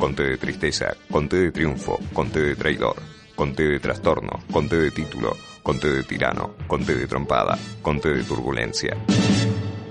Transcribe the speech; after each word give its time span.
con 0.00 0.14
T 0.14 0.22
de 0.24 0.38
tristeza, 0.38 0.96
con 1.10 1.28
T 1.28 1.36
de 1.36 1.52
triunfo, 1.52 1.98
con 2.14 2.30
T 2.30 2.40
de 2.40 2.56
traidor, 2.56 2.96
con 3.36 3.54
T 3.54 3.62
de 3.62 3.78
trastorno, 3.78 4.40
con 4.50 4.66
T 4.66 4.74
de 4.74 4.90
título, 4.90 5.36
con 5.62 5.78
T 5.78 5.86
de 5.88 6.02
tirano, 6.04 6.54
con 6.66 6.82
T 6.86 6.94
de 6.94 7.06
trompada, 7.06 7.58
con 7.82 8.00
T 8.00 8.08
de 8.08 8.24
turbulencia. 8.24 8.96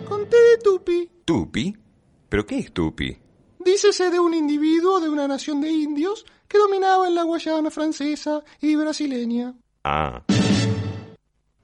Con 0.07 0.27
T 0.27 0.35
de 0.35 0.57
tupi. 0.63 1.09
¿Tupi? 1.23 1.77
¿Pero 2.27 2.43
qué 2.43 2.57
es 2.57 2.73
tupi? 2.73 3.15
Dícese 3.59 4.09
de 4.09 4.19
un 4.19 4.33
individuo 4.33 4.99
de 4.99 5.09
una 5.09 5.27
nación 5.27 5.61
de 5.61 5.69
indios 5.69 6.25
que 6.47 6.57
dominaba 6.57 7.07
en 7.07 7.13
la 7.13 7.23
Guayana 7.23 7.69
francesa 7.69 8.43
y 8.59 8.75
brasileña. 8.75 9.53
Ah. 9.83 10.23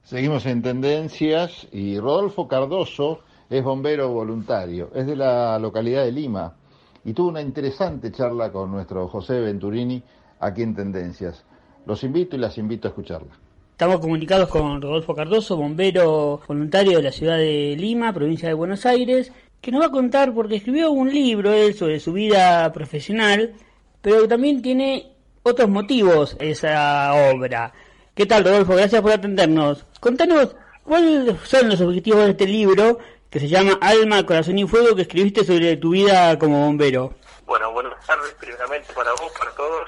Seguimos 0.04 0.46
en 0.46 0.62
tendencias 0.62 1.68
y 1.71 2.00
Rodolfo 2.00 2.48
Cardoso 2.48 3.21
es 3.50 3.64
bombero 3.64 4.09
voluntario, 4.09 4.91
es 4.93 5.07
de 5.07 5.16
la 5.16 5.57
localidad 5.57 6.05
de 6.05 6.12
Lima 6.12 6.55
y 7.05 7.13
tuvo 7.13 7.29
una 7.29 7.41
interesante 7.41 8.11
charla 8.11 8.51
con 8.51 8.71
nuestro 8.71 9.07
José 9.07 9.39
Venturini 9.39 10.01
aquí 10.39 10.63
en 10.63 10.75
Tendencias. 10.75 11.45
Los 11.85 12.03
invito 12.03 12.35
y 12.35 12.39
las 12.39 12.57
invito 12.57 12.88
a 12.88 12.89
escucharla. 12.89 13.30
Estamos 13.71 13.99
comunicados 13.99 14.49
con 14.49 14.81
Rodolfo 14.81 15.13
Cardoso, 15.13 15.55
bombero 15.55 16.41
voluntario 16.47 16.97
de 16.97 17.03
la 17.03 17.11
ciudad 17.11 17.38
de 17.38 17.75
Lima, 17.77 18.11
provincia 18.11 18.47
de 18.47 18.55
Buenos 18.55 18.85
Aires, 18.88 19.31
que 19.61 19.71
nos 19.71 19.81
va 19.81 19.88
a 19.88 19.91
contar 19.91 20.33
porque 20.33 20.55
escribió 20.55 20.91
un 20.91 21.13
libro 21.13 21.53
él 21.53 21.75
sobre 21.75 21.99
su 21.99 22.13
vida 22.13 22.71
profesional, 22.73 23.53
pero 24.02 24.27
también 24.27 24.63
tiene 24.63 25.11
otros 25.44 25.69
motivos 25.69 26.35
esa 26.39 27.13
obra. 27.31 27.72
¿Qué 28.16 28.25
tal, 28.25 28.45
Rodolfo? 28.45 28.75
Gracias 28.75 29.02
por 29.02 29.11
atendernos. 29.11 29.85
Contanos, 29.99 30.55
¿cuáles 30.83 31.35
son 31.44 31.69
los 31.69 31.81
objetivos 31.81 32.25
de 32.25 32.31
este 32.31 32.47
libro 32.47 32.97
que 33.29 33.39
se 33.39 33.47
llama 33.47 33.77
Alma, 33.81 34.25
Corazón 34.25 34.57
y 34.57 34.67
Fuego 34.67 34.95
que 34.95 35.03
escribiste 35.03 35.43
sobre 35.43 35.77
tu 35.77 35.91
vida 35.91 36.38
como 36.39 36.66
bombero? 36.66 37.13
Bueno, 37.45 37.71
buenas 37.71 38.05
tardes 38.05 38.33
primeramente 38.39 38.91
para 38.93 39.11
vos, 39.11 39.31
para 39.38 39.52
todos. 39.52 39.88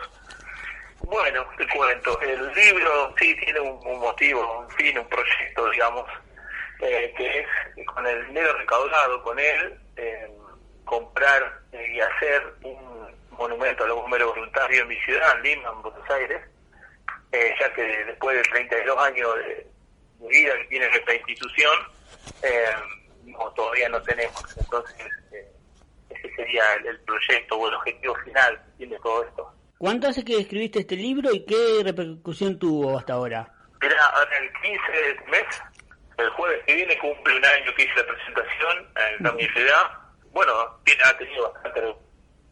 Bueno, 1.01 1.45
te 1.57 1.65
cuento, 1.69 2.19
el 2.21 2.53
libro 2.53 3.13
sí 3.17 3.33
tiene 3.43 3.61
un, 3.61 3.99
motivo, 3.99 4.59
un 4.59 4.69
fin, 4.71 4.97
un 4.97 5.07
proyecto, 5.07 5.69
digamos, 5.69 6.05
eh, 6.81 7.13
que 7.17 7.39
es 7.39 7.87
con 7.87 8.05
el 8.05 8.27
dinero 8.27 8.51
recaudado 8.57 9.23
con 9.23 9.39
él, 9.39 9.79
eh, 9.95 10.29
comprar 10.83 11.61
y 11.71 11.99
hacer 12.01 12.53
un 12.63 13.07
monumento 13.31 13.85
a 13.85 13.87
los 13.87 13.97
bomberos 14.01 14.35
voluntarios 14.35 14.81
en 14.81 14.87
mi 14.89 14.97
ciudad, 14.97 15.37
en 15.37 15.43
Lima, 15.43 15.69
en 15.73 15.81
Buenos 15.81 16.09
Aires, 16.09 16.41
eh, 17.31 17.55
ya 17.59 17.73
que 17.73 17.83
después 18.05 18.35
de 18.35 18.43
32 18.43 18.97
años 18.99 19.35
de, 19.35 19.67
vida 20.27 20.57
que 20.57 20.65
tiene 20.65 20.87
esta 20.87 21.13
institución, 21.13 21.77
no, 23.27 23.51
todavía 23.51 23.89
no 23.89 24.01
tenemos. 24.01 24.57
Entonces, 24.57 24.95
ese 26.09 26.35
sería 26.35 26.63
el, 26.85 26.99
proyecto 27.01 27.55
o 27.57 27.67
el 27.67 27.75
objetivo 27.75 28.15
final 28.23 28.61
que 28.65 28.71
tiene 28.77 28.99
todo 28.99 29.23
esto. 29.23 29.53
¿Cuánto 29.77 30.07
hace 30.07 30.25
que 30.25 30.39
escribiste 30.39 30.79
este 30.79 30.95
libro 30.95 31.31
y 31.31 31.45
qué 31.45 31.81
repercusión 31.83 32.57
tuvo 32.57 32.97
hasta 32.97 33.13
ahora? 33.13 33.51
Mira, 33.81 33.95
el 34.41 34.51
15 34.61 34.91
de 34.91 35.31
mes, 35.31 35.61
el 36.17 36.29
jueves 36.31 36.63
que 36.65 36.75
viene, 36.75 36.97
cumple 36.97 37.37
un 37.37 37.45
año 37.45 37.75
que 37.75 37.83
hice 37.83 37.95
la 37.95 38.07
presentación 38.07 38.87
en 38.95 39.23
la 39.23 39.31
universidad. 39.31 39.83
Bueno, 40.31 40.51
tiene, 40.83 41.03
ha 41.03 41.17
tenido 41.17 41.51
bastante 41.51 41.95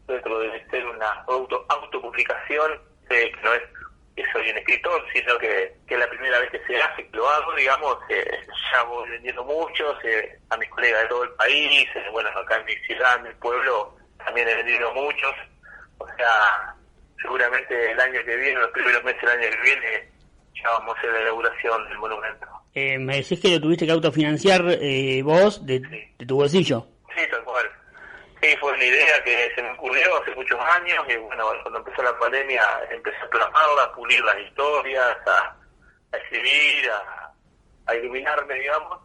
dentro 0.06 0.38
de 0.38 0.66
ser 0.70 0.86
una 0.86 1.10
auto, 1.26 1.66
autopublicación, 1.68 2.80
que 3.08 3.32
no 3.42 3.54
es 3.54 3.62
que 4.16 4.24
soy 4.32 4.50
un 4.50 4.56
escritor, 4.56 5.04
sino 5.12 5.38
que, 5.38 5.76
que 5.86 5.94
es 5.94 6.00
la 6.00 6.08
primera 6.08 6.40
vez 6.40 6.50
que 6.50 6.60
se 6.66 6.80
hace, 6.80 7.06
que 7.06 7.16
lo 7.16 7.28
hago, 7.28 7.54
digamos, 7.54 7.98
eh, 8.08 8.24
ya 8.72 8.82
voy 8.84 9.10
vendiendo 9.10 9.44
mucho, 9.44 9.94
a 10.48 10.56
mis 10.56 10.70
colegas 10.70 11.02
de 11.02 11.08
todo 11.08 11.24
el 11.24 11.30
país, 11.32 11.86
eh, 11.94 12.04
bueno, 12.10 12.30
acá 12.30 12.56
en 12.56 12.64
mi 12.64 12.74
ciudad, 12.86 13.16
en 13.18 13.24
mi 13.24 13.34
pueblo, 13.34 13.94
también 14.24 14.48
he 14.48 14.54
vendido 14.54 14.92
muchos, 14.94 15.34
o 15.98 16.06
sea, 16.16 16.74
seguramente 17.20 17.92
el 17.92 18.00
año 18.00 18.24
que 18.24 18.36
viene, 18.36 18.58
los 18.58 18.70
primeros 18.70 19.04
meses 19.04 19.20
del 19.20 19.30
año 19.30 19.50
que 19.50 19.62
viene, 19.62 20.08
ya 20.54 20.70
vamos 20.70 20.96
a 20.96 20.98
hacer 20.98 21.12
la 21.12 21.20
inauguración 21.20 21.88
del 21.88 21.98
monumento. 21.98 22.46
Eh, 22.74 22.98
me 22.98 23.16
decís 23.16 23.40
que 23.40 23.50
lo 23.50 23.60
tuviste 23.60 23.86
que 23.86 23.92
autofinanciar 23.92 24.62
eh, 24.80 25.22
vos 25.22 25.64
de, 25.64 25.80
de, 25.80 26.26
tu 26.26 26.36
bolsillo. 26.36 26.86
Sí, 28.40 28.54
fue 28.60 28.72
una 28.72 28.84
idea 28.84 29.22
que 29.24 29.52
se 29.54 29.62
me 29.62 29.70
ocurrió 29.72 30.20
hace 30.20 30.34
muchos 30.34 30.60
años 30.60 31.04
y 31.08 31.16
bueno, 31.16 31.44
cuando 31.62 31.78
empezó 31.78 32.02
la 32.02 32.18
pandemia 32.18 32.62
empecé 32.90 33.16
a 33.18 33.30
plasmarla, 33.30 33.84
a 33.84 33.92
pulir 33.92 34.22
las 34.24 34.38
historias, 34.40 35.16
a, 35.26 35.56
escribir, 36.12 36.90
a, 37.86 37.94
iluminarme, 37.94 38.54
digamos, 38.54 39.00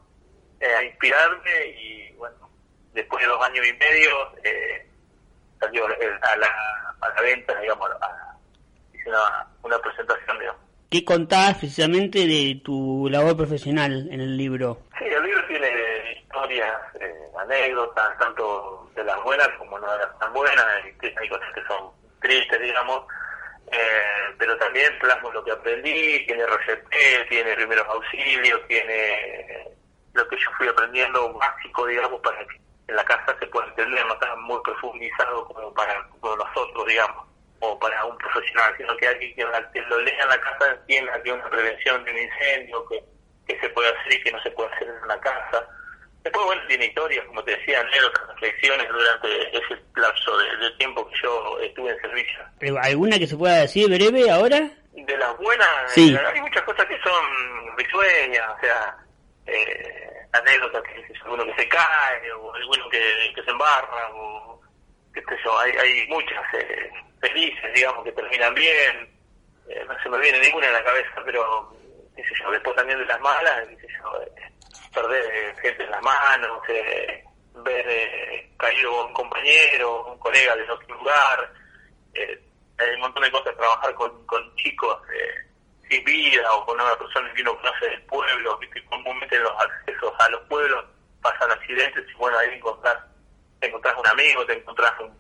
eh, 0.60 0.74
a 0.74 0.84
inspirarme 0.84 1.68
y 1.68 2.12
bueno, 2.14 2.50
después 2.94 3.22
de 3.24 3.30
dos 3.30 3.44
años 3.44 3.66
y 3.66 3.74
medio 3.74 4.38
eh, 4.44 4.86
salió 5.60 5.86
a 5.86 6.36
la 6.36 6.82
a 7.02 7.10
la 7.10 7.22
venta, 7.22 7.60
digamos, 7.60 7.90
a, 8.02 8.38
hice 8.94 9.10
una, 9.10 9.48
una 9.64 9.80
presentación, 9.80 10.40
digamos. 10.40 10.62
¿Qué 10.90 11.06
contás 11.06 11.58
precisamente 11.58 12.28
de 12.28 12.62
tu 12.64 13.08
labor 13.10 13.38
profesional 13.38 14.10
en 14.12 14.20
el 14.20 14.38
libro? 14.38 14.82
Sí, 15.00 15.06
el 15.06 15.24
libro 15.24 15.48
tiene 15.48 15.70
historias, 16.22 16.82
eh, 17.00 17.11
anécdotas, 17.42 18.18
tanto 18.18 18.90
de 18.96 19.04
las 19.04 19.24
buenas 19.24 19.50
como 19.58 19.80
no 19.80 19.92
de 19.92 20.00
las 20.00 20.20
tan 20.20 20.34
buenas, 20.34 20.66
hay 20.66 21.30
cosas 21.30 21.54
que 21.54 21.64
son 21.66 21.92
tristes, 22.22 22.62
digamos, 22.62 23.06
eh, 23.72 24.36
pero 24.38 24.58
también 24.58 24.98
plasmo 25.00 25.32
lo 25.32 25.44
que 25.44 25.52
aprendí, 25.52 26.26
tiene 26.26 26.44
RCP, 26.44 27.30
tiene 27.30 27.56
primeros 27.56 27.88
auxilios, 27.88 28.62
tiene 28.68 29.72
lo 30.14 30.28
que 30.28 30.38
yo 30.38 30.52
fui 30.58 30.68
aprendiendo 30.68 31.34
básico, 31.34 31.86
digamos, 31.86 32.20
para 32.22 32.46
que 32.46 32.60
en 32.88 32.96
la 32.96 33.06
casa 33.06 33.36
se 33.40 33.48
puede 33.48 33.68
entender, 33.70 34.06
no 34.06 34.14
está 34.14 34.36
muy 34.36 34.62
profundizado 34.64 35.46
como 35.46 35.74
para 35.74 36.06
nosotros, 36.22 36.86
digamos, 36.86 37.26
o 37.62 37.80
para 37.80 38.04
un 38.06 38.18
profesional, 38.18 38.74
sino 38.78 38.98
que 38.98 39.08
alguien 39.08 39.36
que, 39.36 39.82
lo 39.82 40.00
lea 40.00 40.24
en 40.24 40.30
la 40.30 40.42
casa 40.42 40.72
entienda 40.72 41.22
que 41.24 41.32
una 41.32 41.50
prevención 41.50 42.04
de 42.04 42.12
un 42.12 42.18
incendio, 42.18 42.86
que, 42.88 43.04
que 43.48 43.60
se 43.62 43.70
puede 43.70 43.90
hacer 43.90 44.14
y 44.14 44.24
que 44.24 44.32
no 44.32 44.42
se 44.42 44.52
puede 44.52 44.74
hacer 44.74 44.90
en 44.90 45.04
una 45.04 45.20
casa. 45.22 45.68
Después, 46.24 46.46
bueno, 46.46 46.62
tiene 46.68 46.86
historias, 46.86 47.26
como 47.26 47.44
te 47.44 47.58
decía, 47.58 47.80
anécdotas, 47.80 48.28
reflexiones 48.30 48.88
durante 48.90 49.58
ese 49.58 49.82
lapso 49.96 50.38
de, 50.38 50.72
tiempo 50.78 51.08
que 51.08 51.16
yo 51.22 51.60
estuve 51.60 51.92
en 51.92 52.02
servicio. 52.02 52.40
¿Alguna 52.82 53.18
que 53.18 53.28
se 53.28 53.38
pueda 53.38 53.62
decir 53.62 53.90
breve 53.90 54.30
ahora? 54.30 54.70
De 54.94 55.18
las 55.18 55.38
buenas, 55.38 55.68
sí. 55.88 56.16
hay 56.16 56.42
muchas 56.42 56.64
cosas 56.64 56.86
que 56.86 57.00
son 57.02 57.78
risueñas, 57.78 58.50
o 58.50 58.60
sea, 58.62 58.98
eh, 59.48 60.12
anécdotas 60.34 60.84
que 60.84 61.02
alguno 61.24 61.46
que 61.46 61.64
se 61.64 61.70
cae 61.70 62.32
o 62.34 62.54
alguno 62.54 62.90
que, 62.90 63.32
que 63.36 63.44
se 63.44 63.52
embarra 63.52 64.10
o 64.14 64.60
qué 65.14 65.22
sé 65.22 65.38
yo, 65.44 65.60
hay, 65.60 65.72
hay 65.72 66.08
muchas 66.08 66.42
eh, 66.54 66.92
felices, 67.20 67.74
digamos, 67.74 68.04
que 68.04 68.12
terminan 68.12 68.54
bien, 68.54 69.10
eh, 69.68 69.86
no 69.88 70.02
se 70.02 70.10
me 70.10 70.20
viene 70.20 70.40
ninguna 70.40 70.68
en 70.68 70.74
la 70.74 70.84
cabeza, 70.84 71.22
pero 71.26 71.74
qué 72.16 72.24
sé 72.24 72.30
yo, 72.42 72.52
después 72.52 72.76
también 72.76 73.00
de 73.00 73.06
las 73.06 73.20
malas, 73.20 73.68
qué 73.68 73.76
sé 73.76 73.88
yo, 74.02 74.22
eh, 74.22 74.51
perder 74.94 75.56
gente 75.62 75.84
en 75.84 75.92
las 75.92 76.02
manos, 76.02 76.62
ver 77.64 78.50
caído 78.58 79.06
un 79.06 79.14
compañero, 79.14 80.06
un 80.06 80.20
colega 80.20 80.56
de 80.56 80.70
otro 80.70 80.96
lugar, 80.96 81.54
hay 82.14 82.96
un 82.96 83.02
montón 83.02 83.24
de 83.24 83.32
cosas, 83.32 83.56
trabajar 83.56 83.94
con, 83.96 84.26
con 84.26 84.56
chicos 84.56 84.98
sin 85.90 86.04
vida 86.04 86.54
o 86.54 86.66
con 86.66 86.80
una 86.80 86.96
persona 86.96 87.32
que 87.34 87.42
uno 87.42 87.56
conoce 87.58 87.90
del 87.90 88.02
pueblo, 88.04 88.60
que 88.60 88.84
comúnmente 88.86 89.36
en 89.36 89.44
los 89.44 89.54
accesos 89.60 90.14
a 90.20 90.30
los 90.30 90.42
pueblos 90.48 90.86
pasan 91.22 91.52
accidentes 91.52 92.06
y 92.10 92.18
bueno, 92.18 92.38
ahí 92.38 92.56
encontrás, 92.56 92.98
te 93.60 93.68
encontrás 93.68 93.96
un 93.98 94.08
amigo, 94.08 94.46
te 94.46 94.58
encontrás 94.58 94.94
un, 95.02 95.12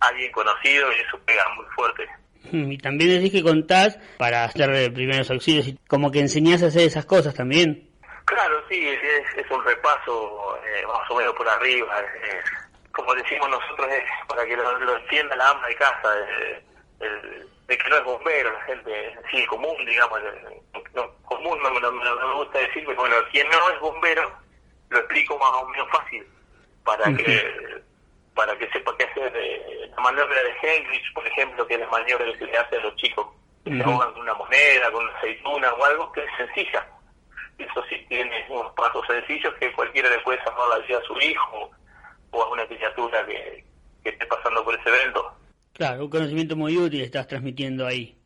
alguien 0.00 0.30
conocido 0.32 0.92
y 0.92 1.00
eso 1.00 1.18
pega 1.24 1.44
muy 1.56 1.66
fuerte. 1.74 2.08
Y 2.52 2.78
también 2.78 3.10
decís 3.10 3.32
que 3.32 3.42
contás 3.42 3.98
para 4.18 4.44
hacer 4.44 4.92
primeros 4.92 5.30
auxilios 5.30 5.68
y 5.68 5.78
como 5.88 6.10
que 6.10 6.20
enseñás 6.20 6.62
a 6.62 6.66
hacer 6.66 6.82
esas 6.82 7.06
cosas 7.06 7.34
también. 7.34 7.88
Claro, 8.32 8.62
sí, 8.68 8.88
es, 8.88 9.50
un 9.50 9.62
repaso 9.62 10.58
eh, 10.64 10.86
más 10.86 11.10
o 11.10 11.16
menos 11.16 11.34
por 11.34 11.46
arriba. 11.48 12.02
como 12.92 13.14
decimos 13.14 13.50
nosotros, 13.50 13.88
es 13.90 14.04
para 14.26 14.46
que 14.46 14.56
lo, 14.56 14.78
lo 14.78 14.96
entienda 14.96 15.36
la 15.36 15.50
ama 15.50 15.66
de 15.68 15.76
casa. 15.76 16.14
el, 17.00 17.48
de 17.66 17.78
que 17.78 17.88
no 17.88 17.96
es 17.96 18.04
bombero, 18.04 18.52
la 18.52 18.60
gente 18.64 19.18
sí 19.30 19.46
común, 19.46 19.76
digamos, 19.86 20.20
no, 20.94 21.14
común 21.24 21.58
no, 21.62 21.92
me 21.92 22.34
gusta 22.34 22.58
decir, 22.58 22.84
pero 22.86 23.00
bueno, 23.00 23.16
quien 23.30 23.48
no 23.48 23.70
es 23.70 23.80
bombero, 23.80 24.32
lo 24.88 24.98
explico 24.98 25.38
más 25.38 25.50
o 25.52 25.68
menos 25.68 25.88
fácil, 25.90 26.26
para 26.84 27.04
que 27.14 27.82
para 28.34 28.56
que 28.56 28.68
sepa 28.70 28.96
qué 28.96 29.04
hacer. 29.04 29.32
Eh, 29.36 29.90
la 29.94 30.02
maniobra 30.02 30.42
de 30.42 30.54
Hendrix, 30.62 31.04
por 31.12 31.26
ejemplo, 31.26 31.66
que 31.66 31.74
es 31.74 31.80
la 31.80 31.88
maniobra 31.88 32.24
que 32.32 32.38
se 32.38 32.46
le 32.46 32.56
hace 32.56 32.76
a 32.76 32.80
los 32.80 32.96
chicos, 32.96 33.26
que 33.64 33.76
se 33.76 33.82
ahogan 33.82 34.12
con 34.12 34.22
una 34.22 34.34
moneda, 34.34 34.90
con 34.90 35.04
una 35.04 35.16
aceituna 35.18 35.72
o 35.74 35.84
algo, 35.84 36.12
que 36.12 36.24
es 36.24 36.30
sencilla. 36.38 36.86
Eso 37.58 37.84
sí 37.88 38.04
tiene 38.08 38.46
unos 38.48 38.72
pasos 38.72 39.06
sencillos 39.06 39.54
que 39.54 39.72
cualquiera 39.72 40.10
le 40.10 40.18
puede 40.20 40.42
salvar 40.44 40.68
la 40.68 40.78
vida 40.86 40.98
a 40.98 41.02
su 41.02 41.18
hijo 41.20 41.70
o 42.30 42.42
a 42.42 42.50
una 42.50 42.66
criatura 42.66 43.24
que, 43.26 43.64
que 44.02 44.10
esté 44.10 44.26
pasando 44.26 44.64
por 44.64 44.78
ese 44.78 44.88
evento. 44.88 45.36
Claro, 45.72 46.04
un 46.04 46.10
conocimiento 46.10 46.56
muy 46.56 46.76
útil 46.76 47.02
estás 47.02 47.26
transmitiendo 47.26 47.86
ahí. 47.86 48.16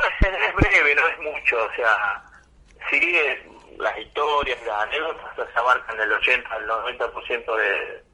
Es 0.20 0.54
breve, 0.54 0.94
no 0.94 1.06
es 1.06 1.18
mucho, 1.18 1.56
o 1.64 1.74
sea, 1.76 2.24
sigue 2.90 3.42
las 3.78 3.98
historias, 3.98 4.58
las 4.66 4.82
anécdotas 4.82 5.48
se 5.52 5.58
abarcan 5.58 5.96
del 5.96 6.12
80 6.12 6.54
al 6.54 6.68
90% 6.68 7.56
de, 7.56 8.04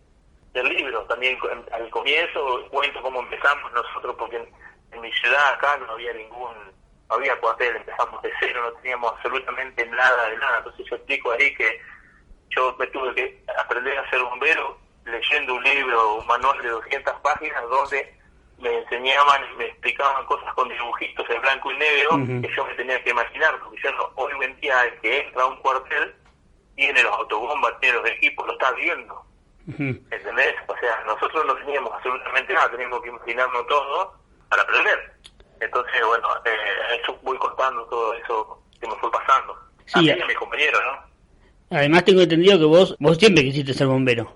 del 0.55 0.69
libro. 0.69 1.03
También 1.05 1.39
al 1.73 1.91
comienzo 1.91 2.69
cuento 2.71 3.03
cómo 3.03 3.21
empezamos 3.21 3.73
nosotros 3.73 4.15
porque 4.19 4.37
en, 4.37 4.49
en 4.93 5.01
mi 5.01 5.13
ciudad 5.13 5.55
acá 5.55 5.77
no 5.79 5.93
había 5.93 6.13
ningún, 6.13 6.55
no 7.09 7.17
había 7.17 7.39
cuartel, 7.41 7.77
empezamos 7.77 8.21
de 8.23 8.33
cero, 8.41 8.63
no 8.63 8.73
teníamos 8.81 9.13
absolutamente 9.13 9.87
nada 9.87 10.29
de 10.29 10.37
nada. 10.39 10.59
Entonces 10.59 10.87
yo 10.89 10.97
explico 10.97 11.33
ahí 11.33 11.55
que 11.55 11.81
yo 12.51 12.75
me 12.79 12.87
tuve 12.89 13.15
que 13.15 13.45
aprender 13.59 13.99
a 13.99 14.11
ser 14.11 14.21
bombero 14.23 14.79
leyendo 15.05 15.55
un 15.55 15.63
libro, 15.63 16.17
un 16.17 16.27
manual 16.27 16.61
de 16.63 16.69
200 16.69 17.15
páginas 17.21 17.63
donde 17.69 18.17
me 18.59 18.79
enseñaban 18.79 19.43
y 19.53 19.57
me 19.57 19.67
explicaban 19.67 20.25
cosas 20.27 20.53
con 20.55 20.69
dibujitos 20.69 21.29
en 21.29 21.41
blanco 21.43 21.71
y 21.71 21.77
negro 21.77 22.17
que 22.43 22.51
yo 22.55 22.67
me 22.67 22.75
tenía 22.75 23.03
que 23.03 23.11
imaginar, 23.11 23.59
porque 23.61 23.81
yo 23.83 23.93
no, 23.93 24.11
hoy 24.17 24.33
en 24.43 24.61
día 24.61 24.85
el 24.85 25.01
que 25.01 25.21
entra 25.21 25.43
a 25.43 25.47
un 25.47 25.57
cuartel 25.59 26.15
tiene 26.75 27.03
los 27.03 27.13
autobombas, 27.13 27.79
tiene 27.81 27.99
los 27.99 28.11
equipos, 28.11 28.47
lo 28.47 28.53
está 28.53 28.73
viendo. 28.73 29.27
¿Entendés? 29.67 30.55
O 30.69 30.77
sea, 30.79 31.03
nosotros 31.07 31.45
no 31.45 31.57
teníamos 31.57 31.93
absolutamente 31.93 32.55
nada, 32.55 32.71
teníamos 32.71 33.03
que 33.03 33.09
imaginarnos 33.09 33.67
todo 33.67 34.15
para 34.49 34.63
aprender. 34.63 35.13
Entonces, 35.61 36.01
bueno, 36.07 36.29
eh, 36.45 36.57
eso 37.03 37.19
voy 37.23 37.39
contando 37.39 37.85
todo 37.87 38.15
eso 38.15 38.63
que 38.81 38.87
me 38.87 38.95
fue 38.97 39.11
pasando. 39.11 39.57
Sí, 39.87 40.11
a 40.11 40.15
mí 40.15 40.19
y 40.19 40.23
a- 40.23 40.27
mis 40.27 40.37
compañeros, 40.37 40.81
¿no? 40.85 41.77
Además 41.79 42.05
tengo 42.05 42.21
entendido 42.23 42.59
que 42.59 42.65
vos, 42.65 42.97
vos 43.01 43.17
siempre 43.19 43.43
quisiste 43.45 43.75
ser 43.75 43.87
bombero. 43.89 44.33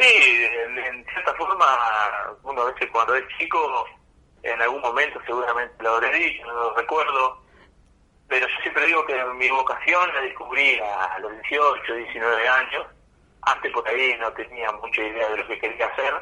Sí, 0.00 0.46
en, 0.66 0.78
en 0.78 1.04
cierta 1.12 1.34
forma, 1.34 1.66
uno 2.42 2.62
a 2.62 2.72
veces 2.72 2.88
cuando 2.90 3.14
es 3.14 3.24
chico, 3.38 3.84
en 4.42 4.60
algún 4.60 4.80
momento 4.80 5.20
seguramente 5.26 5.74
lo 5.82 5.90
habré 5.94 6.12
dicho, 6.18 6.44
no 6.46 6.52
lo 6.54 6.74
recuerdo, 6.74 7.40
pero 8.26 8.48
yo 8.48 8.54
siempre 8.62 8.86
digo 8.86 9.04
que 9.06 9.22
mi 9.36 9.48
vocación 9.50 10.12
la 10.14 10.22
descubrí 10.22 10.78
a 10.80 11.18
los 11.20 11.30
18, 11.42 11.94
19 11.94 12.48
años, 12.48 12.86
antes 13.42 13.72
por 13.72 13.86
ahí 13.88 14.16
no 14.18 14.32
tenía 14.32 14.72
mucha 14.72 15.02
idea 15.02 15.28
de 15.28 15.36
lo 15.36 15.46
que 15.46 15.58
quería 15.60 15.86
hacer, 15.86 16.14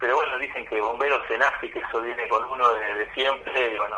pero 0.00 0.16
bueno, 0.16 0.38
dicen 0.38 0.66
que 0.66 0.80
bombero 0.80 1.20
se 1.26 1.36
nace 1.38 1.66
y 1.66 1.70
que 1.70 1.78
eso 1.80 2.00
viene 2.00 2.28
con 2.28 2.44
uno 2.44 2.68
desde 2.74 3.12
siempre, 3.14 3.72
y 3.74 3.78
bueno, 3.78 3.96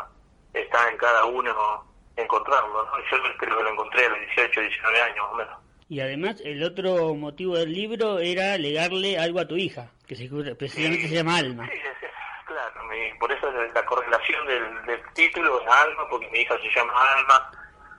está 0.53 0.89
en 0.89 0.97
cada 0.97 1.25
uno 1.25 1.85
encontrarlo, 2.15 2.85
¿no? 2.85 2.91
Yo 3.11 3.17
creo 3.37 3.57
que 3.57 3.63
lo 3.63 3.69
encontré 3.71 4.05
a 4.05 4.09
los 4.09 4.19
18, 4.19 4.61
19 4.61 5.01
años 5.01 5.17
más 5.25 5.31
o 5.31 5.35
menos. 5.35 5.59
Y 5.89 5.99
además 5.99 6.41
el 6.45 6.63
otro 6.63 7.13
motivo 7.15 7.57
del 7.57 7.73
libro 7.73 8.19
era 8.19 8.57
legarle 8.57 9.17
algo 9.19 9.39
a 9.39 9.47
tu 9.47 9.55
hija, 9.57 9.91
que 10.07 10.15
se, 10.15 10.29
precisamente 10.55 11.07
se 11.09 11.15
llama 11.15 11.37
Alma. 11.37 11.67
Sí, 11.69 11.77
es- 11.77 12.11
claro, 12.45 12.83
mi- 12.85 13.13
por 13.19 13.31
eso 13.31 13.49
es 13.61 13.73
la 13.73 13.85
correlación 13.85 14.45
del, 14.47 14.85
del 14.85 15.01
título 15.13 15.61
es 15.61 15.67
Alma, 15.67 16.07
porque 16.09 16.29
mi 16.29 16.39
hija 16.39 16.57
se 16.59 16.69
llama 16.75 16.93
Alma, 17.13 17.51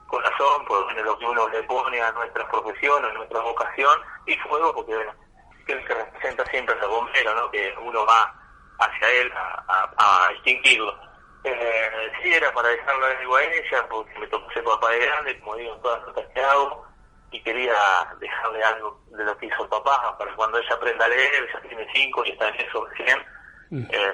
corazón, 0.07 0.65
por 0.65 0.83
bueno, 0.85 1.03
lo 1.03 1.17
que 1.19 1.25
uno 1.25 1.47
le 1.49 1.63
pone 1.63 2.01
a 2.01 2.11
nuestra 2.11 2.47
profesión, 2.49 3.03
a 3.05 3.13
nuestra 3.13 3.39
vocación, 3.41 3.99
y 4.27 4.35
fuego, 4.37 4.73
porque 4.73 4.95
bueno, 4.95 5.11
que 5.65 5.73
es 5.73 5.79
el 5.79 5.87
que 5.87 5.93
representa 5.93 6.45
siempre 6.45 6.75
al 6.79 6.87
bombero, 6.87 7.35
¿no? 7.35 7.51
que 7.51 7.73
uno 7.81 8.05
va 8.05 8.33
hacia 8.79 9.09
él 9.09 9.31
a, 9.35 9.63
a, 9.67 10.27
a 10.27 10.31
extinguirlo. 10.31 10.97
Eh, 11.43 12.11
sí, 12.21 12.33
era 12.33 12.53
para 12.53 12.69
dejarle 12.69 13.05
algo 13.17 13.35
a 13.35 13.43
ella, 13.43 13.87
porque 13.89 14.17
me 14.19 14.27
tocó 14.27 14.49
ser 14.51 14.63
papá 14.63 14.89
de 14.91 14.99
grande, 14.99 15.39
como 15.39 15.55
digo 15.57 15.75
en 15.75 15.81
todas 15.81 15.99
las 15.99 16.07
notas 16.07 16.25
que 16.33 16.41
hago, 16.41 16.87
y 17.31 17.41
quería 17.41 17.75
dejarle 18.19 18.63
algo 18.63 19.01
de 19.07 19.23
lo 19.25 19.37
que 19.37 19.47
hizo 19.47 19.63
el 19.63 19.69
papá, 19.69 20.17
para 20.17 20.35
cuando 20.35 20.57
ella 20.57 20.73
aprenda 20.73 21.05
a 21.05 21.09
leer, 21.09 21.49
ya 21.53 21.61
tiene 21.61 21.87
cinco 21.93 22.23
y 22.25 22.31
está 22.31 22.47
en 22.49 22.61
eso 22.61 22.85
recién. 22.85 23.19
Mm. 23.71 23.85
Eh, 23.89 24.13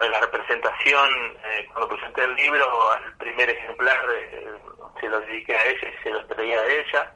en 0.00 0.10
la 0.10 0.20
representación, 0.20 1.08
eh, 1.44 1.66
cuando 1.72 1.88
presenté 1.88 2.24
el 2.24 2.34
libro, 2.34 2.92
al 2.92 3.16
primer 3.16 3.48
ejemplar 3.48 3.98
eh, 4.12 4.54
se 5.00 5.08
lo 5.08 5.20
dediqué 5.20 5.56
a 5.56 5.64
ella 5.64 5.88
y 5.88 6.02
se 6.02 6.10
lo 6.10 6.26
traía 6.26 6.60
a 6.60 6.66
ella. 6.66 7.12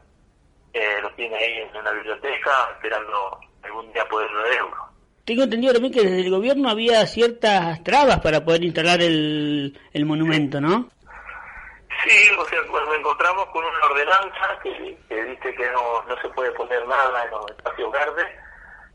Eh, 0.72 0.98
lo 1.02 1.10
tiene 1.14 1.36
ahí 1.36 1.58
en 1.58 1.76
una 1.76 1.90
biblioteca, 1.90 2.70
esperando 2.72 3.40
algún 3.62 3.92
día 3.92 4.04
poder 4.08 4.30
leerlo. 4.30 4.90
Tengo 5.24 5.44
entendido 5.44 5.72
también 5.74 5.94
que 5.94 6.02
desde 6.02 6.20
el 6.22 6.30
gobierno 6.30 6.68
había 6.70 7.06
ciertas 7.06 7.82
trabas 7.84 8.20
para 8.20 8.44
poder 8.44 8.64
instalar 8.64 9.00
el, 9.00 9.78
el 9.92 10.06
monumento, 10.06 10.60
¿no? 10.60 10.88
Sí, 12.04 12.30
o 12.38 12.44
sea, 12.46 12.60
nos 12.62 12.96
encontramos 12.96 13.46
con 13.50 13.64
una 13.64 13.84
ordenanza 13.84 14.58
que, 14.62 14.98
que 15.08 15.24
dice 15.24 15.54
que 15.54 15.70
no, 15.70 16.02
no 16.08 16.20
se 16.20 16.28
puede 16.30 16.50
poner 16.52 16.86
nada 16.88 17.24
en 17.24 17.30
los 17.30 17.50
espacios 17.50 17.92
verdes. 17.92 18.26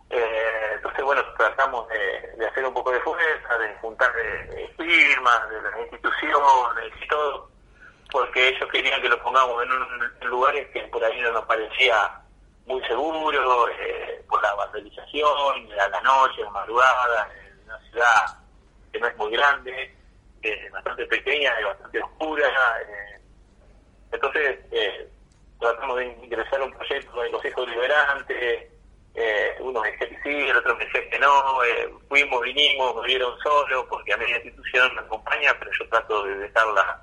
Eh, 0.10 0.72
entonces, 0.76 1.04
bueno, 1.04 1.24
tratamos 1.38 1.88
de, 1.90 2.38
de 2.38 2.48
hacer 2.48 2.66
un 2.66 2.74
poco 2.74 2.92
de 2.92 3.00
fuerza, 3.02 3.58
de 3.58 3.76
juntar 3.76 4.12
eh, 4.18 4.70
firmas 4.76 5.50
de 5.50 5.62
las 5.62 5.80
instituciones 5.82 6.94
y 7.02 7.08
todo, 7.08 7.50
porque 8.12 8.50
ellos 8.50 8.70
querían 8.72 9.02
que 9.02 9.10
lo 9.10 9.22
pongamos 9.22 9.64
en, 9.64 9.72
un, 9.72 10.12
en 10.22 10.28
lugares 10.28 10.68
que 10.72 10.82
por 10.88 11.04
ahí 11.04 11.22
no 11.22 11.32
nos 11.32 11.46
parecía 11.46 12.12
muy 12.66 12.82
seguro, 12.86 13.70
eh, 13.70 14.24
por 14.28 14.42
la 14.42 14.54
vandalización, 14.56 15.72
a 15.80 15.88
la 15.90 16.02
noche, 16.02 16.42
a 16.42 16.46
la 16.46 16.52
madrugada, 16.52 17.30
en 17.34 17.64
una 17.66 17.80
ciudad 17.90 18.40
que 18.92 19.00
no 19.00 19.08
es 19.08 19.18
muy 19.18 19.32
grande, 19.32 19.96
eh, 20.42 20.70
bastante 20.72 21.06
pequeña 21.06 21.54
y 21.60 21.64
bastante 21.64 22.02
oscura. 22.02 22.48
eh. 22.82 23.22
entonces, 24.12 24.60
eh, 24.72 25.10
tratamos 25.60 25.98
de 25.98 26.06
ingresar 26.06 26.62
un 26.62 26.72
proyecto 26.74 27.12
con 27.12 27.26
el 27.26 27.32
Consejo 27.32 27.66
Deliberante, 27.66 28.72
eh, 29.16 29.56
uno 29.62 29.82
me 29.82 29.92
decía 29.92 30.10
que 30.10 30.22
sí, 30.24 30.50
el 30.50 30.58
otro 30.58 30.76
me 30.76 30.86
decía 30.86 31.10
que 31.10 31.20
no, 31.20 31.64
eh, 31.64 31.90
fuimos, 32.10 32.42
vinimos, 32.42 32.96
me 32.98 33.08
vieron 33.08 33.38
solo, 33.40 33.88
porque 33.88 34.14
a 34.14 34.18
mí 34.18 34.26
la 34.30 34.38
institución 34.38 34.94
me 34.94 35.02
acompaña, 35.02 35.56
pero 35.58 35.72
yo 35.80 35.88
trato 35.88 36.26
de 36.26 36.36
dejarla 36.36 37.02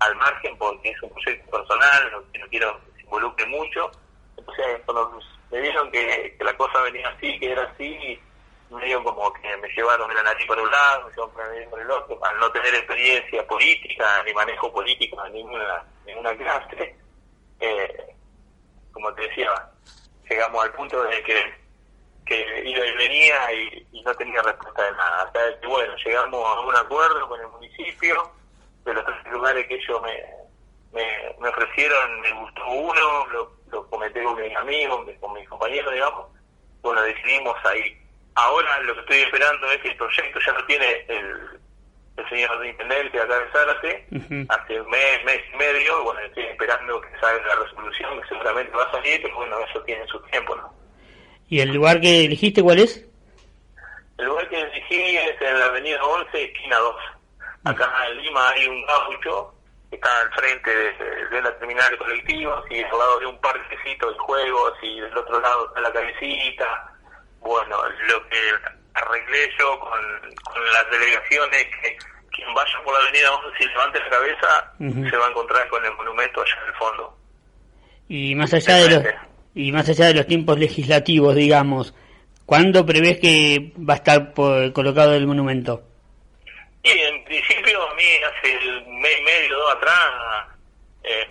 al 0.00 0.16
margen 0.16 0.56
porque 0.58 0.90
es 0.90 1.02
un 1.02 1.10
proyecto 1.10 1.50
personal, 1.50 2.12
no, 2.12 2.20
no 2.20 2.48
quiero 2.50 2.78
que 2.84 2.92
se 2.96 3.02
involucre 3.04 3.46
mucho. 3.46 3.90
Entonces, 4.46 4.82
cuando 4.84 5.20
me 5.50 5.58
dijeron 5.58 5.90
que, 5.90 6.34
que 6.36 6.44
la 6.44 6.56
cosa 6.56 6.80
venía 6.82 7.08
así, 7.08 7.38
que 7.38 7.52
era 7.52 7.62
así, 7.62 8.20
me 8.70 8.84
dio 8.84 9.02
como 9.02 9.32
que 9.34 9.56
me 9.56 9.68
llevaron 9.68 10.08
de 10.08 10.14
la 10.14 10.22
nariz 10.24 10.46
por 10.46 10.58
un 10.58 10.70
lado, 10.70 11.06
me 11.06 11.10
llevaron 11.10 11.32
por 11.32 11.46
nariz 11.46 11.68
por 11.68 11.80
el 11.80 11.90
otro, 11.90 12.24
al 12.24 12.38
no 12.38 12.52
tener 12.52 12.74
experiencia 12.74 13.46
política, 13.46 14.22
ni 14.24 14.34
manejo 14.34 14.72
político 14.72 15.22
de 15.22 15.30
ninguna, 15.30 15.84
ninguna 16.06 16.36
clase, 16.36 16.96
eh, 17.60 18.14
como 18.92 19.12
te 19.14 19.22
decía, 19.22 19.50
llegamos 20.28 20.64
al 20.64 20.72
punto 20.72 21.02
de 21.04 21.22
que, 21.22 21.54
que 22.26 22.62
iba 22.68 22.86
y 22.86 22.96
venía 22.96 23.52
y, 23.52 24.02
no 24.04 24.14
tenía 24.16 24.42
respuesta 24.42 24.82
de 24.82 24.92
nada. 24.92 25.22
Hasta 25.22 25.60
que, 25.60 25.66
bueno, 25.66 25.94
llegamos 26.04 26.46
a 26.46 26.60
un 26.60 26.76
acuerdo 26.76 27.26
con 27.26 27.40
el 27.40 27.48
municipio, 27.48 28.30
de 28.84 28.92
los 28.92 29.04
tres 29.06 29.32
lugares 29.32 29.66
que 29.66 29.76
ellos 29.76 30.02
me, 30.02 30.22
me, 30.92 31.34
me 31.40 31.48
ofrecieron, 31.48 32.20
me 32.20 32.32
gustó 32.32 32.66
uno, 32.68 33.26
lo, 33.28 33.52
lo 33.70 33.83
comenté 33.94 34.22
con 34.24 34.40
mis 34.40 34.56
amigos, 34.56 35.08
con 35.20 35.32
mis 35.34 35.48
compañeros, 35.48 35.92
digamos, 35.94 36.26
bueno, 36.82 37.00
decidimos 37.02 37.56
ahí. 37.64 37.96
Ahora 38.34 38.80
lo 38.82 38.94
que 38.94 39.00
estoy 39.00 39.18
esperando 39.18 39.70
es 39.70 39.80
que 39.82 39.88
el 39.88 39.96
proyecto 39.96 40.40
ya 40.44 40.52
lo 40.52 40.66
tiene 40.66 41.04
el, 41.08 41.60
el 42.16 42.28
señor 42.28 42.66
intendente 42.66 43.20
acá 43.20 43.38
de 43.38 43.50
Zárate, 43.52 44.06
Ujú. 44.10 44.46
hace 44.48 44.80
un 44.80 44.90
mes, 44.90 45.24
mes 45.24 45.40
y 45.52 45.56
medio, 45.56 46.02
bueno, 46.02 46.20
estoy 46.20 46.44
esperando 46.44 47.00
que 47.00 47.08
salga 47.20 47.46
la 47.46 47.62
resolución, 47.62 48.20
que 48.20 48.28
seguramente 48.28 48.76
va 48.76 48.84
a 48.84 48.90
salir, 48.90 49.22
pero 49.22 49.36
bueno, 49.36 49.56
eso 49.70 49.80
tiene 49.82 50.04
su 50.08 50.18
tiempo, 50.22 50.56
¿no? 50.56 50.74
¿Y 51.48 51.60
el 51.60 51.72
lugar 51.72 52.00
que 52.00 52.24
elegiste 52.24 52.62
cuál 52.62 52.80
es? 52.80 53.06
El 54.18 54.26
lugar 54.26 54.48
que 54.48 54.60
elegí 54.60 55.16
es 55.16 55.40
en 55.40 55.58
la 55.58 55.66
avenida 55.66 56.02
11, 56.04 56.44
esquina 56.44 56.78
2. 56.78 56.96
Acá 57.64 57.92
en 58.10 58.18
Lima 58.22 58.50
hay 58.50 58.66
un 58.66 58.84
gaucho 58.86 59.54
que 59.94 60.00
está 60.00 60.20
al 60.20 60.32
frente 60.32 60.70
de, 60.70 61.28
de 61.30 61.42
la 61.42 61.56
terminal 61.58 61.90
de 61.90 61.98
colectivos 61.98 62.64
y 62.70 62.82
al 62.82 62.90
lado 62.98 63.20
de 63.20 63.26
un 63.26 63.40
parquecito 63.40 64.10
de 64.10 64.18
juegos 64.18 64.72
y 64.82 65.00
del 65.00 65.16
otro 65.16 65.40
lado 65.40 65.68
está 65.68 65.80
la 65.80 65.92
cabecita. 65.92 66.92
Bueno, 67.40 67.76
lo 68.08 68.28
que 68.28 68.36
arreglé 68.94 69.50
yo 69.58 69.78
con, 69.80 69.90
con 70.44 70.64
las 70.72 70.90
delegaciones 70.90 71.66
que 71.82 71.96
quien 72.34 72.52
vaya 72.54 72.78
por 72.84 72.94
la 72.94 73.00
avenida 73.00 73.32
11 73.32 73.56
y 73.62 73.66
levante 73.68 73.98
la 74.00 74.08
cabeza 74.10 74.72
se 75.10 75.16
va 75.16 75.26
a 75.26 75.30
encontrar 75.30 75.68
con 75.68 75.84
el 75.84 75.92
monumento 75.94 76.40
allá 76.40 76.56
en 76.62 76.68
el 76.68 76.74
fondo. 76.74 77.18
Y 78.08 78.34
más 78.34 78.52
allá 78.54 78.76
de 78.76 78.90
los 78.90 79.04
y 79.54 79.70
más 79.72 79.88
allá 79.88 80.06
de 80.06 80.14
los 80.14 80.26
tiempos 80.26 80.58
legislativos, 80.58 81.34
digamos, 81.36 81.94
¿cuándo 82.44 82.84
prevés 82.84 83.18
que 83.20 83.72
va 83.78 83.94
a 83.94 83.96
estar 83.98 84.34
por- 84.34 84.72
colocado 84.72 85.14
el 85.14 85.26
monumento? 85.28 85.82
Y 86.84 86.90
en 86.90 87.24
principio 87.24 87.90
a 87.90 87.94
mí 87.94 88.04
hace 88.22 88.58
un 88.86 89.00
mes 89.00 89.18
y 89.18 89.22
medio, 89.22 89.56
dos 89.56 89.72
atrás, 89.72 90.48
eh, 91.02 91.28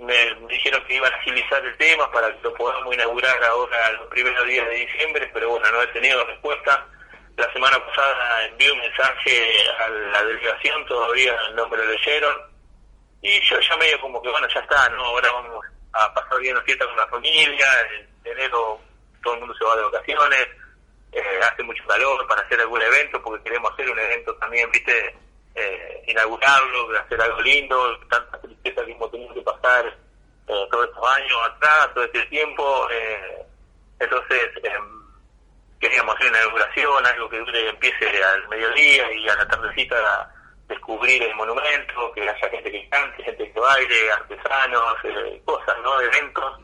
me 0.00 0.34
dijeron 0.48 0.84
que 0.84 0.96
iban 0.96 1.12
a 1.12 1.16
agilizar 1.16 1.64
el 1.64 1.76
tema 1.76 2.10
para 2.10 2.34
que 2.34 2.42
lo 2.42 2.54
podamos 2.54 2.92
inaugurar 2.92 3.42
ahora 3.44 3.92
los 3.92 4.08
primeros 4.08 4.44
días 4.48 4.68
de 4.68 4.74
diciembre, 4.74 5.30
pero 5.32 5.50
bueno, 5.50 5.70
no 5.70 5.80
he 5.80 5.86
tenido 5.88 6.24
respuesta. 6.26 6.86
La 7.36 7.52
semana 7.52 7.84
pasada 7.86 8.46
envié 8.46 8.72
un 8.72 8.80
mensaje 8.80 9.52
a 9.78 9.88
la 9.88 10.24
delegación, 10.24 10.84
todavía 10.86 11.36
no 11.54 11.68
me 11.68 11.76
lo 11.76 11.84
leyeron. 11.84 12.34
Y 13.22 13.40
yo 13.42 13.60
ya 13.60 13.76
medio 13.76 14.00
como 14.00 14.20
que, 14.20 14.28
bueno, 14.28 14.48
ya 14.52 14.60
está, 14.60 14.88
¿no? 14.88 15.04
Ahora 15.04 15.30
vamos 15.32 15.64
a 15.92 16.12
pasar 16.14 16.40
bien 16.40 16.56
la 16.56 16.62
fiesta 16.62 16.84
con 16.84 16.96
la 16.96 17.06
familia, 17.06 17.66
en 17.92 18.32
enero 18.32 18.80
todo 19.22 19.34
el 19.34 19.40
mundo 19.40 19.54
se 19.54 19.64
va 19.64 19.76
de 19.76 19.82
vacaciones, 19.82 20.48
eh, 21.14 21.40
hace 21.42 21.62
mucho 21.62 21.84
calor 21.86 22.26
para 22.26 22.42
hacer 22.42 22.60
algún 22.60 22.82
evento, 22.82 23.22
porque 23.22 23.44
queremos 23.44 23.72
hacer 23.72 23.88
un 23.88 23.98
evento 23.98 24.34
también, 24.36 24.70
viste, 24.70 25.14
eh, 25.54 26.02
inaugurarlo, 26.08 26.98
hacer 26.98 27.20
algo 27.20 27.40
lindo, 27.40 27.98
tanta 28.08 28.40
tristeza 28.40 28.84
que 28.84 28.92
hemos 28.92 29.10
tenido 29.10 29.34
que 29.34 29.42
pasar 29.42 29.86
eh, 29.86 30.66
todos 30.70 30.88
estos 30.88 31.08
años 31.08 31.38
atrás, 31.44 31.94
todo 31.94 32.04
este 32.04 32.26
tiempo, 32.26 32.88
eh, 32.90 33.46
entonces 34.00 34.50
eh, 34.62 34.70
queríamos 35.78 36.16
hacer 36.16 36.30
una 36.30 36.38
inauguración, 36.40 37.06
algo 37.06 37.28
que 37.28 37.38
dure, 37.38 37.68
empiece 37.68 38.24
al 38.24 38.48
mediodía 38.48 39.12
y 39.12 39.28
a 39.28 39.36
la 39.36 39.46
tardecita 39.46 40.34
descubrir 40.68 41.22
el 41.22 41.34
monumento, 41.36 42.12
que 42.12 42.28
haya 42.28 42.48
gente 42.50 42.72
que 42.72 42.88
cante, 42.88 43.22
gente 43.22 43.52
que 43.52 43.60
baile, 43.60 44.12
artesanos, 44.12 44.96
eh, 45.04 45.40
cosas, 45.44 45.76
¿no? 45.82 46.00
Eventos 46.00 46.60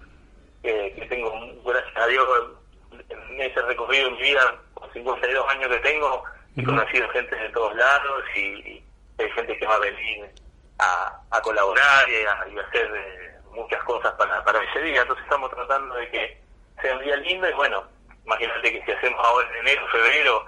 que 0.63 1.07
tengo, 1.09 1.33
gracias 1.65 1.97
a 1.97 2.07
Dios, 2.07 2.51
en 2.93 3.41
ese 3.41 3.63
recorrido 3.63 4.09
en 4.09 4.15
mi 4.15 4.23
vida, 4.23 4.61
con 4.75 4.93
52 4.93 5.49
años 5.49 5.69
que 5.69 5.79
tengo, 5.79 6.25
he 6.57 6.65
conocido 6.65 7.09
gente 7.11 7.37
de 7.37 7.49
todos 7.51 7.75
lados 7.77 8.25
y, 8.37 8.83
hay 9.19 9.31
gente 9.33 9.59
que 9.59 9.67
va 9.67 9.75
a 9.75 9.81
venir 9.81 10.31
a, 10.79 11.21
a 11.31 11.43
colaborar 11.43 12.09
y 12.09 12.25
a, 12.25 12.63
hacer 12.63 12.91
eh, 12.97 13.39
muchas 13.53 13.83
cosas 13.85 14.15
para, 14.15 14.43
para 14.45 14.63
ese 14.65 14.81
día. 14.81 15.03
Entonces 15.03 15.25
estamos 15.25 15.51
tratando 15.51 15.95
de 15.95 16.09
que 16.09 16.41
sea 16.81 16.97
un 16.97 17.05
día 17.05 17.17
lindo 17.17 17.49
y 17.49 17.53
bueno, 17.53 17.85
imagínate 18.25 18.73
que 18.73 18.83
si 18.85 18.93
hacemos 18.93 19.21
ahora 19.23 19.49
en 19.51 19.57
enero, 19.59 19.87
febrero, 19.89 20.45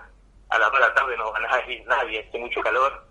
a 0.49 0.59
la 0.59 0.69
hora 0.69 0.79
de 0.79 0.87
la 0.87 0.95
tarde 0.95 1.17
no 1.17 1.33
va 1.33 1.39
a 1.39 1.71
ir 1.71 1.87
nadie, 1.87 2.27
hace 2.27 2.39
mucho 2.39 2.61
calor. 2.63 3.05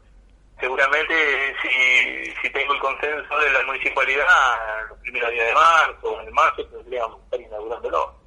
Seguramente 0.60 1.56
si, 1.62 2.32
si 2.42 2.50
tengo 2.52 2.74
el 2.74 2.80
consenso 2.80 3.38
de 3.40 3.52
la 3.52 3.64
municipalidad, 3.64 4.88
los 4.90 5.00
primeros 5.00 5.32
días 5.32 5.48
de 5.48 5.54
marzo 5.54 6.12
o 6.12 6.22
en 6.22 6.34
marzo 6.34 6.66
tendríamos 6.68 7.18
que 7.18 7.24
estar 7.24 7.42
inaugurándolo. 7.42 8.21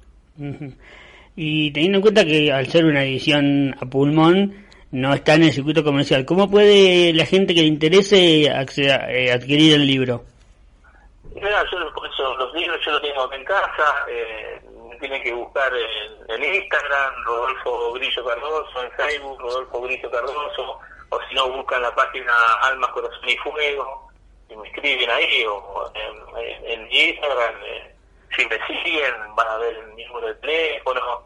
Y 1.35 1.71
teniendo 1.71 1.97
en 1.97 2.01
cuenta 2.01 2.25
que 2.25 2.51
al 2.51 2.67
ser 2.67 2.85
una 2.85 3.03
edición 3.03 3.75
a 3.81 3.85
pulmón, 3.85 4.65
no 4.91 5.13
está 5.13 5.33
en 5.33 5.43
el 5.43 5.51
circuito 5.51 5.83
comercial, 5.83 6.25
¿cómo 6.25 6.49
puede 6.49 7.11
la 7.13 7.25
gente 7.25 7.53
que 7.53 7.61
le 7.61 7.67
interese 7.67 8.49
acceder, 8.49 9.09
eh, 9.09 9.31
adquirir 9.33 9.73
el 9.73 9.85
libro? 9.85 10.23
Mira, 11.33 11.63
yo 11.69 11.79
los 11.79 12.53
libros 12.53 12.79
yo 12.85 12.91
los 12.91 13.01
tengo 13.01 13.33
en 13.33 13.43
casa, 13.43 14.05
eh, 14.09 14.61
tienen 14.99 15.21
que 15.21 15.33
buscar 15.33 15.71
en, 16.29 16.43
Instagram, 16.43 17.13
Rodolfo 17.25 17.93
Grillo 17.93 18.25
Cardoso, 18.25 18.83
en 18.83 18.91
Facebook, 18.91 19.39
Rodolfo 19.39 19.81
Grillo 19.81 20.09
Cardoso, 20.09 20.79
o 21.09 21.19
si 21.27 21.35
no, 21.35 21.49
buscan 21.49 21.81
la 21.81 21.93
página 21.93 22.33
Almas, 22.63 22.89
Corazón 22.91 23.27
y 23.27 23.37
Fuego, 23.37 24.09
y 24.49 24.55
me 24.55 24.67
escriben 24.69 25.09
ahí, 25.09 25.45
o 25.45 25.91
en, 26.63 26.87
Instagram, 26.89 27.55
eh, 27.65 27.94
si 28.35 28.45
me 28.45 28.59
siguen, 28.67 29.13
van 29.35 29.47
a 29.47 29.57
ver 29.57 29.75
el 29.75 29.89
número 30.07 30.27
de 30.27 30.35
teléfono, 30.35 31.23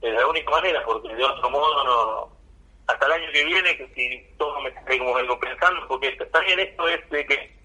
es 0.00 0.14
la 0.14 0.26
única 0.26 0.50
manera, 0.50 0.82
porque 0.84 1.14
de 1.14 1.24
otro 1.24 1.50
modo 1.50 1.84
no. 1.84 2.40
Hasta 2.86 3.06
el 3.06 3.12
año 3.12 3.32
que 3.32 3.44
viene, 3.44 3.76
que 3.76 3.88
si 3.94 4.36
todo 4.36 4.60
me 4.60 4.70
está 4.70 4.98
como 4.98 5.16
algo 5.16 5.38
pensando, 5.38 5.86
porque 5.86 6.10
también 6.32 6.58
esto 6.58 6.88
es 6.88 7.10
de 7.10 7.26
que 7.26 7.60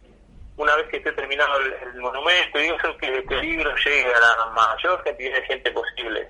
una 0.58 0.76
vez 0.76 0.88
que 0.88 0.98
esté 0.98 1.12
terminado 1.14 1.60
el, 1.60 1.96
monumento, 2.00 2.62
y 2.62 2.68
eso 2.68 2.98
que 2.98 3.18
este 3.18 3.42
libro 3.42 3.76
llegue 3.76 4.14
a 4.14 4.20
la 4.20 4.46
mayor 4.54 5.04
cantidad 5.04 5.36
de 5.36 5.46
gente 5.46 5.72
posible. 5.72 6.30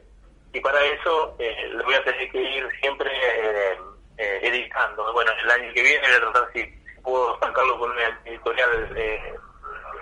Y 0.54 0.60
para 0.62 0.82
eso 0.86 1.36
eh, 1.40 1.68
lo 1.72 1.84
voy 1.84 1.96
a 1.96 2.04
tener 2.04 2.32
que 2.32 2.42
ir 2.42 2.68
siempre 2.80 3.12
eh, 3.12 3.78
eh, 4.18 4.40
editando. 4.44 5.12
Bueno, 5.12 5.32
el 5.44 5.52
año 5.52 5.74
que 5.74 5.84
viene 5.84 6.08
voy 6.08 6.16
a 6.16 6.32
tratar 6.32 6.50
si, 6.54 6.64
puedo 7.04 7.38
sacarlo 7.40 7.78
con 7.78 7.92
una 7.92 8.22
editorial 8.26 8.90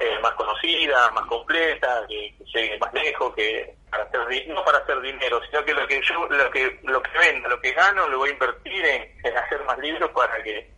eh, 0.03 0.19
más 0.22 0.33
conocida, 0.33 1.10
más 1.12 1.25
completa, 1.25 2.05
que, 2.07 2.33
llegue 2.53 2.77
más 2.77 2.93
lejos, 2.93 3.33
que 3.36 3.74
para 3.89 4.03
hacer 4.03 4.48
no 4.48 4.65
para 4.65 4.79
hacer 4.79 5.00
dinero, 5.01 5.39
sino 5.50 5.63
que 5.63 5.74
lo 5.74 5.88
que 5.88 6.01
yo 6.01 6.27
lo 6.27 6.51
que 6.51 6.79
lo 6.83 7.01
que 7.01 7.17
venda, 7.17 7.48
lo 7.48 7.62
que 7.62 7.72
gano, 7.72 8.07
lo 8.10 8.17
voy 8.17 8.29
a 8.29 8.33
invertir 8.33 8.86
en, 8.86 9.38
hacer 9.38 9.63
más 9.65 9.77
libros 9.79 10.10
para 10.12 10.43
que 10.43 10.69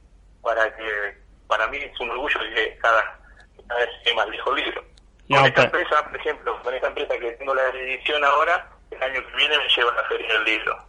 para 0.41 0.75
que 0.75 1.17
para 1.47 1.67
mí 1.67 1.77
es 1.77 1.99
un 1.99 2.11
orgullo 2.11 2.39
que 2.53 2.77
cada, 2.81 3.19
cada 3.67 3.79
vez 3.79 3.89
esté 3.97 4.13
más 4.13 4.27
lejos 4.29 4.57
el 4.57 4.63
libro. 4.63 4.83
con 5.29 5.45
esta 5.45 5.63
empresa, 5.63 6.09
por 6.09 6.19
ejemplo, 6.19 6.61
con 6.61 6.73
esta 6.73 6.87
empresa 6.87 7.17
que 7.17 7.31
tengo 7.31 7.55
la 7.55 7.69
edición 7.69 8.23
ahora, 8.23 8.69
el 8.91 9.03
año 9.03 9.27
que 9.27 9.37
viene 9.37 9.57
me 9.57 9.67
lleva 9.69 9.91
a 9.91 9.95
la 9.95 10.03
feria 10.03 10.33
del 10.33 10.43
libro. 10.43 10.85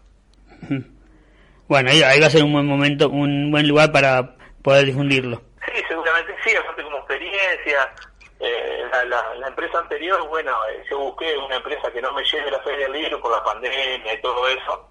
Bueno, 1.69 1.91
ahí, 1.91 2.03
ahí 2.03 2.21
va 2.21 2.27
a 2.27 2.31
ser 2.31 2.45
un 2.45 2.53
buen 2.53 2.67
momento, 2.67 3.09
un 3.09 3.51
buen 3.51 3.67
lugar 3.67 3.91
para 3.91 4.37
poder 4.63 4.87
difundirlo. 4.87 5.43
Sí, 5.67 5.83
seguramente 5.89 6.35
sí, 6.45 6.55
aparte 6.55 6.83
como 6.83 6.99
experiencia, 6.99 7.93
eh, 8.39 8.85
la, 9.07 9.35
la, 9.35 9.49
empresa 9.49 9.79
anterior, 9.79 10.27
bueno, 10.29 10.53
eh, 10.69 10.85
yo 10.91 10.99
busqué 10.99 11.37
una 11.39 11.57
empresa 11.57 11.91
que 11.91 12.03
no 12.03 12.13
me 12.13 12.23
lleve 12.25 12.51
la 12.51 12.61
feria 12.61 12.87
del 12.87 12.93
libro 12.93 13.21
por 13.21 13.31
la 13.31 13.43
pandemia 13.43 14.13
y 14.13 14.21
todo 14.21 14.47
eso. 14.49 14.89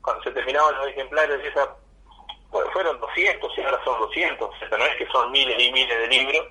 Cuando 0.00 0.22
se 0.22 0.30
terminaban 0.30 0.76
los 0.76 0.88
ejemplares, 0.88 1.44
esa, 1.44 1.74
fueron 2.72 3.00
200 3.00 3.58
y 3.58 3.62
ahora 3.62 3.80
son 3.84 3.98
200. 4.00 4.48
O 4.48 4.68
sea, 4.68 4.78
no 4.78 4.84
es 4.84 4.96
que 4.96 5.06
son 5.08 5.30
miles 5.32 5.60
y 5.60 5.72
miles 5.72 5.98
de 5.98 6.06
libros. 6.06 6.46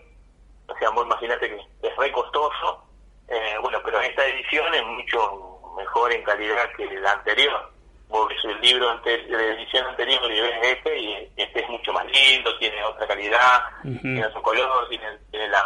O 0.67 0.77
sea, 0.77 0.89
vos 0.89 1.05
imaginate 1.05 1.49
que 1.49 1.87
es 1.87 1.95
re 1.95 2.11
costoso. 2.11 2.83
Eh, 3.29 3.55
bueno, 3.61 3.79
pero 3.85 4.01
esta 4.01 4.25
edición 4.25 4.73
es 4.73 4.85
mucho 4.85 5.59
mejor 5.77 6.11
en 6.11 6.23
calidad 6.23 6.69
que 6.75 6.85
la 6.99 7.13
anterior. 7.13 7.71
Ves 8.29 8.45
el 8.45 8.61
libro 8.61 8.95
de 8.99 9.17
la 9.27 9.43
edición 9.43 9.87
anterior 9.87 10.31
y 10.31 10.39
ves 10.39 10.53
este 10.61 10.99
y 10.99 11.31
este 11.35 11.61
es 11.61 11.69
mucho 11.69 11.91
más 11.93 12.05
lindo, 12.05 12.55
tiene 12.59 12.83
otra 12.83 13.07
calidad, 13.07 13.63
tiene 13.81 14.25
otro 14.27 14.41
color, 14.43 14.87
tiene, 14.87 15.17
tiene 15.31 15.47
la 15.49 15.63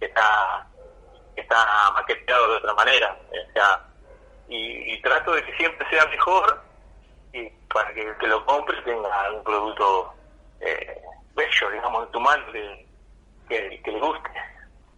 está, 0.00 0.66
está 1.36 1.90
maqueteado 1.94 2.50
de 2.50 2.56
otra 2.56 2.74
manera. 2.74 3.18
O 3.30 3.52
sea, 3.52 3.84
y, 4.48 5.00
trato 5.02 5.32
de 5.32 5.44
que 5.44 5.56
siempre 5.56 5.88
sea 5.90 6.04
mejor 6.06 6.62
y 7.32 7.48
para 7.72 7.92
que 7.94 8.02
el 8.02 8.16
que 8.16 8.26
lo 8.26 8.44
compre 8.44 8.76
tenga 8.82 9.32
un 9.32 9.44
producto 9.44 10.14
eh, 10.60 11.00
bello, 11.34 11.70
digamos, 11.70 12.06
en 12.06 12.12
tu 12.12 12.20
mano 12.20 12.44
que, 12.52 13.80
que, 13.82 13.92
le 13.92 14.00
guste. 14.00 14.30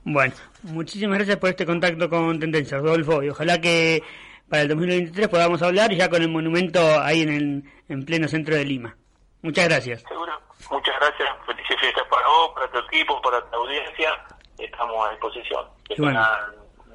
Bueno, 0.05 0.35
muchísimas 0.63 1.19
gracias 1.19 1.37
por 1.37 1.51
este 1.51 1.67
contacto 1.67 2.09
con 2.09 2.41
Tendencia, 2.41 2.79
Rodolfo, 2.79 3.23
y 3.23 3.29
ojalá 3.29 3.61
que 3.61 4.03
para 4.49 4.63
el 4.63 4.69
2023 4.69 5.29
podamos 5.29 5.63
hablar 5.63 5.93
ya 5.93 6.09
con 6.09 6.23
el 6.23 6.29
monumento 6.29 6.81
ahí 7.01 7.23
en, 7.23 7.29
el, 7.29 7.65
en 7.89 8.05
pleno 8.05 8.27
centro 8.27 8.57
de 8.57 8.65
Lima. 8.65 8.97
Muchas 9.43 9.69
gracias. 9.69 10.03
Seguro. 10.09 10.33
Muchas 10.71 10.95
gracias. 11.01 11.29
Felices 11.47 11.77
fiestas 11.81 12.05
para 12.09 12.27
vos, 12.27 12.51
para 12.55 12.71
tu 12.71 12.79
equipo, 12.79 13.21
para 13.23 13.41
tu 13.51 13.57
audiencia 13.57 14.27
estamos 14.65 15.07
a 15.07 15.11
disposición. 15.11 15.65
Que 15.89 15.95
tengan 15.95 16.27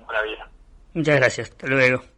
buena 0.06 0.22
vida. 0.24 0.50
Muchas 0.94 1.16
gracias. 1.18 1.52
Hasta 1.52 1.68
luego. 1.68 2.15